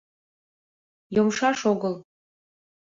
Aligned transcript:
Йомшаш 1.15 1.59
огыл...» 1.71 1.95